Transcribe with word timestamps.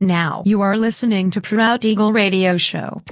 Now 0.00 0.42
you 0.44 0.60
are 0.60 0.76
listening 0.76 1.30
to 1.30 1.40
Proud 1.40 1.84
Eagle 1.84 2.12
Radio 2.12 2.58
Show. 2.58 3.02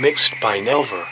Mixed 0.00 0.34
by 0.40 0.60
Nelver. 0.62 1.04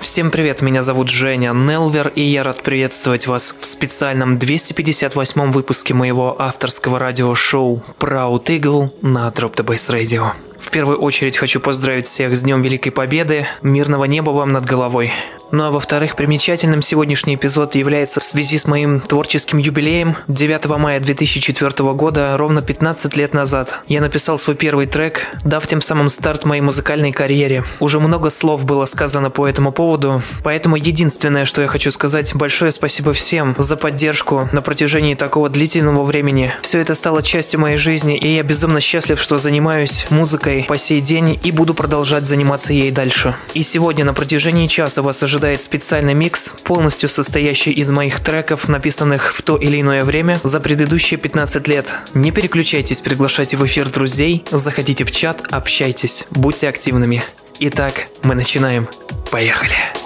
Всем 0.00 0.30
привет, 0.30 0.62
меня 0.62 0.82
зовут 0.82 1.08
Женя 1.08 1.52
Нелвер, 1.52 2.12
и 2.14 2.22
я 2.22 2.42
рад 2.42 2.62
приветствовать 2.62 3.26
вас 3.26 3.54
в 3.60 3.64
специальном 3.64 4.38
258 4.38 5.50
выпуске 5.52 5.94
моего 5.94 6.40
авторского 6.40 6.98
радиошоу 6.98 7.82
Proud 7.98 8.44
Eagle 8.46 8.90
на 9.02 9.28
Drop 9.28 9.54
the 9.56 9.64
Bass 9.64 9.88
Radio. 9.88 10.32
В 10.60 10.70
первую 10.70 10.98
очередь 10.98 11.38
хочу 11.38 11.58
поздравить 11.58 12.06
всех 12.06 12.36
с 12.36 12.42
Днем 12.42 12.62
Великой 12.62 12.90
Победы, 12.90 13.46
мирного 13.62 14.04
неба 14.04 14.30
вам 14.30 14.52
над 14.52 14.64
головой. 14.64 15.10
Ну 15.52 15.64
а 15.64 15.70
во-вторых, 15.72 16.14
примечательным 16.14 16.80
сегодняшний 16.80 17.34
эпизод 17.34 17.74
является 17.74 18.20
в 18.20 18.24
связи 18.24 18.56
с 18.56 18.66
моим 18.66 19.00
творческим 19.00 19.58
юбилеем. 19.58 20.16
9 20.28 20.66
мая 20.78 21.00
2004 21.00 21.92
года, 21.92 22.36
ровно 22.36 22.62
15 22.62 23.16
лет 23.16 23.34
назад, 23.34 23.80
я 23.88 24.00
написал 24.00 24.38
свой 24.38 24.54
первый 24.54 24.86
трек, 24.86 25.26
дав 25.44 25.66
тем 25.66 25.82
самым 25.82 26.08
старт 26.08 26.44
моей 26.44 26.60
музыкальной 26.60 27.10
карьере. 27.10 27.64
Уже 27.80 27.98
много 27.98 28.30
слов 28.30 28.64
было 28.64 28.84
сказано 28.84 29.30
по 29.30 29.48
этому 29.48 29.72
поводу, 29.72 30.22
поэтому 30.44 30.76
единственное, 30.76 31.44
что 31.44 31.62
я 31.62 31.66
хочу 31.66 31.90
сказать, 31.90 32.32
большое 32.34 32.70
спасибо 32.70 33.12
всем 33.12 33.56
за 33.58 33.76
поддержку 33.76 34.48
на 34.52 34.62
протяжении 34.62 35.14
такого 35.14 35.48
длительного 35.48 36.04
времени. 36.04 36.54
Все 36.62 36.78
это 36.78 36.94
стало 36.94 37.22
частью 37.22 37.58
моей 37.58 37.76
жизни, 37.76 38.16
и 38.16 38.32
я 38.34 38.44
безумно 38.44 38.80
счастлив, 38.80 39.20
что 39.20 39.36
занимаюсь 39.38 40.06
музыкой 40.10 40.64
по 40.68 40.78
сей 40.78 41.00
день 41.00 41.40
и 41.42 41.50
буду 41.50 41.74
продолжать 41.74 42.24
заниматься 42.24 42.72
ей 42.72 42.92
дальше. 42.92 43.34
И 43.54 43.64
сегодня 43.64 44.04
на 44.04 44.14
протяжении 44.14 44.68
часа 44.68 45.02
вас 45.02 45.20
ожидает 45.24 45.39
ожидает 45.40 45.62
специальный 45.62 46.12
микс, 46.12 46.52
полностью 46.64 47.08
состоящий 47.08 47.72
из 47.72 47.90
моих 47.90 48.20
треков, 48.20 48.68
написанных 48.68 49.32
в 49.32 49.40
то 49.40 49.56
или 49.56 49.80
иное 49.80 50.04
время 50.04 50.38
за 50.44 50.60
предыдущие 50.60 51.18
15 51.18 51.66
лет. 51.66 51.86
Не 52.12 52.30
переключайтесь, 52.30 53.00
приглашайте 53.00 53.56
в 53.56 53.64
эфир 53.64 53.88
друзей, 53.88 54.44
заходите 54.50 55.06
в 55.06 55.10
чат, 55.10 55.40
общайтесь, 55.50 56.26
будьте 56.30 56.68
активными. 56.68 57.22
Итак, 57.58 58.08
мы 58.22 58.34
начинаем. 58.34 58.86
Поехали! 59.30 59.99